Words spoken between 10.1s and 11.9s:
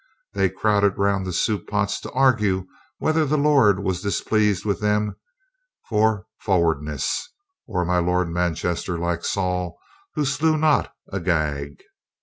who slew not Agag.